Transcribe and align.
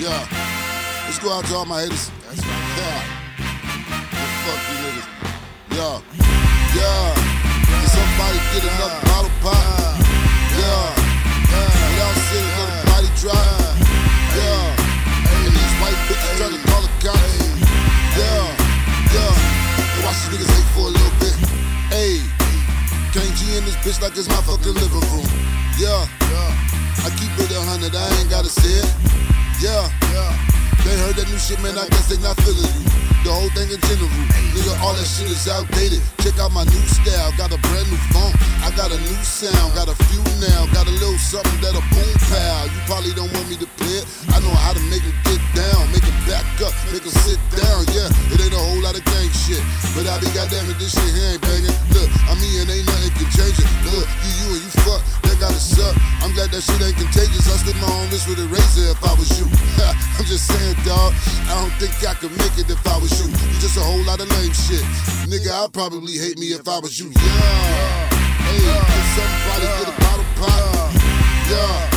Yeah. 0.00 0.26
Let's 1.06 1.18
go 1.18 1.30
out 1.30 1.44
to 1.46 1.54
all 1.54 1.64
my 1.64 1.82
haters. 1.82 2.10
That's 2.26 2.42
right. 2.42 2.50
Yeah. 2.76 2.98
Well, 4.10 4.30
fuck 4.42 4.60
you 4.66 4.76
niggas. 4.82 5.06
Yeah. 5.70 5.96
Yeah. 6.74 7.14
Can 7.70 7.86
somebody 7.88 8.38
get 8.50 8.66
another 8.74 9.00
bottle 9.06 9.30
pop? 9.38 9.54
Yeah. 10.58 10.90
Without 11.54 12.16
seeing 12.26 12.50
another 12.58 12.82
body 12.90 13.10
drop. 13.22 13.38
Yeah. 14.34 14.74
And 15.30 15.54
these 15.54 15.74
white 15.78 16.00
bitches 16.10 16.34
trying 16.42 16.58
to 16.58 16.62
call 16.66 16.82
the 16.82 16.90
cops. 16.98 17.38
Yeah. 18.18 18.50
Yeah. 19.14 19.30
And 19.30 20.02
watch 20.02 20.18
these 20.26 20.34
niggas 20.34 20.50
hate 20.50 20.70
for 20.74 20.90
a 20.90 20.92
little 20.92 21.14
bit. 21.22 21.38
Hey. 21.94 22.18
Can't 23.14 23.30
G 23.38 23.56
in 23.56 23.64
this 23.64 23.78
bitch 23.78 24.02
like 24.02 24.18
it's 24.18 24.26
my 24.28 24.42
fucking 24.42 24.74
living 24.74 25.06
room. 25.14 25.28
Yeah. 25.78 26.02
I 27.06 27.10
keep 27.14 27.30
it 27.38 27.52
a 27.54 27.60
hundred, 27.62 27.94
I 27.94 28.08
ain't 28.18 28.30
gotta 28.30 28.48
say 28.48 28.80
it. 28.82 28.90
Yeah. 29.60 29.86
yeah. 30.12 30.32
They 30.84 30.94
heard 31.00 31.16
that 31.16 31.28
new 31.30 31.40
shit, 31.40 31.56
man, 31.64 31.78
I 31.78 31.88
guess 31.88 32.12
they 32.12 32.20
not 32.20 32.36
feeling 32.44 32.60
you. 32.60 33.04
The 33.24 33.32
whole 33.32 33.48
thing 33.56 33.72
in 33.72 33.80
general. 33.88 34.12
Nigga, 34.52 34.76
all 34.84 34.92
that 34.92 35.08
shit 35.08 35.32
is 35.32 35.48
outdated. 35.48 36.04
Check 36.20 36.36
out 36.36 36.52
my 36.52 36.68
new 36.68 36.84
style, 36.84 37.32
got 37.40 37.56
a 37.56 37.58
brand 37.72 37.88
new 37.88 37.96
phone. 38.12 38.36
I 38.60 38.68
got 38.76 38.92
a 38.92 39.00
new 39.00 39.20
sound, 39.24 39.72
got 39.72 39.88
a 39.88 39.96
few 40.12 40.20
now. 40.44 40.68
Got 40.76 40.84
a 40.84 40.94
little 41.00 41.16
something 41.16 41.56
that'll 41.64 41.80
boom 41.88 42.14
pow. 42.28 42.68
You 42.68 42.80
probably 42.84 43.16
don't 43.16 43.32
want 43.32 43.48
me 43.48 43.56
to 43.64 43.68
play 43.80 43.96
it. 43.96 44.04
I 44.28 44.44
know 44.44 44.52
how 44.52 44.76
to 44.76 44.82
make 44.92 45.00
it 45.08 45.16
get 45.24 45.33
shit 56.64 56.80
ain't 56.80 56.96
contagious. 56.96 57.44
I 57.52 57.56
stood 57.60 57.76
my 57.76 57.90
own 57.92 58.08
wrist 58.08 58.28
with 58.28 58.40
a 58.40 58.48
razor 58.48 58.88
if 58.88 59.00
I 59.04 59.12
was 59.14 59.28
you. 59.38 59.46
I'm 60.18 60.24
just 60.24 60.48
saying, 60.48 60.76
dog. 60.84 61.12
I 61.48 61.60
don't 61.60 61.74
think 61.76 61.92
I 62.06 62.14
could 62.14 62.32
make 62.40 62.56
it 62.56 62.68
if 62.70 62.80
I 62.86 62.96
was 62.98 63.12
you. 63.20 63.28
You 63.28 63.56
just 63.60 63.76
a 63.76 63.84
whole 63.84 64.02
lot 64.04 64.20
of 64.20 64.28
lame 64.40 64.52
shit. 64.52 64.84
Nigga, 65.28 65.52
I'd 65.52 65.72
probably 65.72 66.16
hate 66.16 66.38
me 66.38 66.56
if 66.56 66.66
I 66.68 66.78
was 66.78 66.98
you. 66.98 67.12
Yeah. 67.12 68.08
Hey, 68.48 68.64
can 68.64 69.04
somebody 69.16 69.66
get 69.78 69.88
a 69.92 69.96
bottle 70.00 70.28
pop? 70.40 70.94
Yeah. 71.50 71.93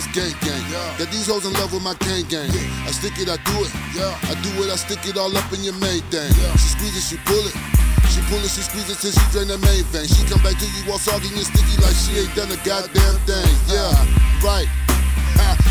That's 0.00 0.12
gang 0.16 0.32
gang. 0.40 0.64
Got 0.96 1.12
these 1.12 1.26
hoes 1.28 1.44
in 1.44 1.52
love 1.54 1.72
with 1.72 1.82
my 1.82 1.94
gang 2.00 2.24
gang. 2.28 2.48
I 2.88 2.90
stick 2.90 3.16
it, 3.20 3.28
I 3.28 3.36
do 3.44 3.56
it. 3.60 3.72
I 4.00 4.34
do 4.40 4.50
it, 4.64 4.72
I 4.72 4.76
stick 4.76 5.04
it 5.04 5.16
all 5.16 5.32
up 5.36 5.52
in 5.52 5.60
your 5.60 5.76
main 5.76 6.00
thing. 6.08 6.30
Yeah. 6.40 6.56
She 6.56 6.68
squeeze 6.72 6.96
it, 6.96 7.04
she 7.04 7.16
pull 7.28 7.44
it. 7.44 7.54
She 8.08 8.20
pull 8.32 8.40
it, 8.40 8.50
she 8.50 8.64
squeeze 8.64 8.88
it 8.88 8.98
till 8.98 9.12
she 9.12 9.24
drain 9.30 9.48
the 9.48 9.58
main 9.60 9.84
thing. 9.92 10.08
She 10.08 10.24
come 10.24 10.40
back 10.40 10.56
to 10.56 10.66
you 10.66 10.88
all 10.90 10.98
soggy 10.98 11.28
and 11.28 11.44
sticky 11.44 11.76
like 11.84 11.96
she 11.96 12.24
ain't 12.24 12.32
done 12.34 12.50
a 12.50 12.58
goddamn 12.64 13.16
thing. 13.28 13.52
Yeah, 13.68 13.92
right. 14.40 14.68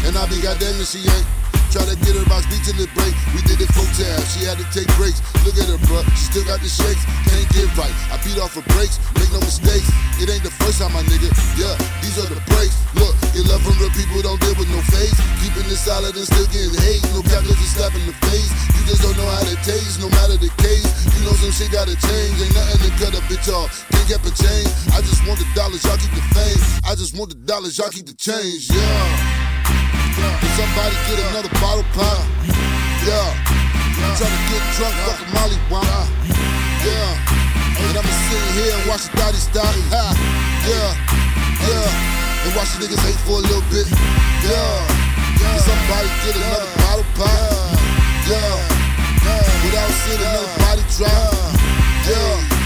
And 0.05 0.16
I 0.16 0.25
be 0.30 0.41
goddamn 0.41 0.77
if 0.80 0.88
she 0.88 1.03
ain't. 1.03 1.27
Try 1.69 1.85
to 1.85 1.94
get 2.02 2.17
her 2.17 2.25
box 2.25 2.50
beat 2.50 2.66
till 2.66 2.81
it 2.81 2.89
break. 2.97 3.13
We 3.38 3.45
did 3.45 3.61
it 3.61 3.69
full 3.77 3.85
tab. 3.94 4.17
She 4.33 4.41
had 4.41 4.57
to 4.57 4.66
take 4.73 4.89
breaks. 4.97 5.22
Look 5.45 5.53
at 5.53 5.69
her, 5.69 5.77
bruh. 5.85 6.02
She 6.17 6.33
still 6.33 6.45
got 6.50 6.66
the 6.66 6.72
shakes. 6.72 7.05
Can't 7.30 7.45
get 7.53 7.69
right. 7.77 7.94
I 8.09 8.17
beat 8.25 8.41
off 8.41 8.57
her 8.57 8.66
brakes. 8.73 8.97
Make 9.22 9.30
no 9.30 9.38
mistakes. 9.38 9.85
It 10.17 10.33
ain't 10.33 10.41
the 10.41 10.50
first 10.50 10.81
time, 10.81 10.97
my 10.97 11.05
nigga. 11.05 11.29
Yeah, 11.62 11.78
and 16.19 16.28
still 16.28 16.50
getting 16.52 16.75
hate. 16.84 17.00
No 17.16 17.24
calculus 17.24 17.56
is 17.63 17.72
slap 17.72 17.96
in 17.96 18.03
the 18.03 18.12
face. 18.28 18.52
You 18.75 18.84
just 18.91 19.02
don't 19.02 19.16
know 19.16 19.25
how 19.31 19.40
to 19.47 19.56
taste, 19.63 20.03
no 20.03 20.12
matter 20.12 20.35
the 20.35 20.52
case. 20.59 20.84
You 21.16 21.24
know 21.24 21.34
some 21.40 21.56
shit 21.56 21.72
gotta 21.72 21.96
change. 21.96 22.35
Ain't 22.44 22.52
nothing 22.52 22.84
to 22.84 22.91
cut 23.00 23.16
a 23.16 23.24
bitch 23.31 23.47
off. 23.47 23.88
Can't 23.96 24.03
get 24.03 24.19
a 24.28 24.34
change. 24.35 24.68
I 24.91 25.00
just 25.00 25.24
want 25.24 25.40
the 25.40 25.47
dollars, 25.56 25.88
y'all 25.88 25.96
keep 25.96 26.12
the 26.12 26.25
fame. 26.35 26.59
I 26.84 26.94
just 27.00 27.16
want 27.16 27.31
the 27.31 27.40
dollars, 27.47 27.80
y'all 27.80 27.88
keep 27.88 28.06
the 28.06 28.18
change. 28.19 28.68
Yeah. 28.68 28.84
Can 30.19 30.52
somebody 30.59 30.96
get 31.07 31.24
another 31.31 31.53
bottle 31.63 31.88
pop? 31.96 32.19
Yeah. 33.07 33.31
I'm 34.03 34.12
trying 34.19 34.36
to 34.36 34.44
get 34.51 34.63
drunk, 34.75 34.96
fucking 35.07 35.31
Molly 35.31 35.59
Wop. 35.72 35.88
Yeah. 36.84 37.16
And 37.80 37.96
I'ma 37.96 38.12
sit 38.28 38.44
here 38.59 38.75
and 38.75 38.84
watch 38.91 39.07
the 39.07 39.16
thotty 39.16 39.40
stop. 39.40 39.72
Ha. 39.96 40.03
Yeah. 40.68 40.91
Yeah. 41.63 42.44
And 42.44 42.51
watch 42.59 42.75
the 42.75 42.84
niggas 42.84 43.00
hate 43.07 43.19
for 43.24 43.40
a 43.40 43.44
little 43.47 43.63
bit. 43.72 43.88
Yeah. 44.44 45.09
Can 45.39 45.59
somebody 45.59 46.09
get 46.23 46.35
another 46.35 46.69
bottle 46.77 47.07
pop? 47.16 47.79
Yeah. 48.27 48.59
Without 49.63 49.91
seeing 50.03 50.19
another 50.19 50.51
body 50.59 50.83
drop. 50.95 51.33
Yeah. 52.07 52.59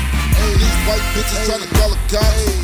These 0.57 0.79
white 0.87 1.05
bitches 1.13 1.45
trying 1.45 1.61
to 1.61 1.69
call 1.75 1.89
the 1.89 1.97
cops. 2.09 2.62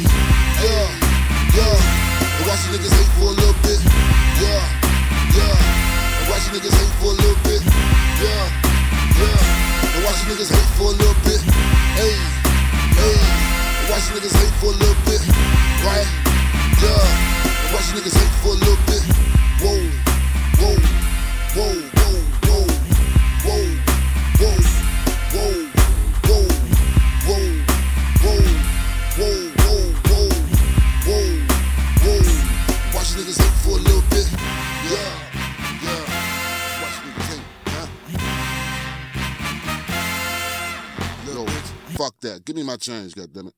Fuck 41.99 42.19
that. 42.21 42.45
Give 42.45 42.55
me 42.55 42.63
my 42.63 42.77
change, 42.77 43.13
goddammit. 43.13 43.51